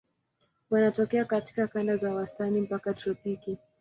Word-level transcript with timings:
Wanatokea 0.69 1.25
katika 1.25 1.67
kanda 1.67 1.95
za 1.95 2.13
wastani 2.13 2.61
mpaka 2.61 2.93
tropiki. 2.93 3.57